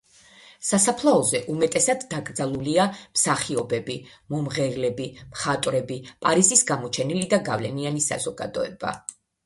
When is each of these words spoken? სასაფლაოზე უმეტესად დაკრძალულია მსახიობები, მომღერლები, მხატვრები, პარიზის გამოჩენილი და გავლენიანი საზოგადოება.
სასაფლაოზე 0.69 1.41
უმეტესად 1.55 2.05
დაკრძალულია 2.13 2.87
მსახიობები, 2.95 3.99
მომღერლები, 4.35 5.09
მხატვრები, 5.37 6.03
პარიზის 6.27 6.69
გამოჩენილი 6.75 7.33
და 7.37 7.45
გავლენიანი 7.53 8.07
საზოგადოება. 8.13 9.01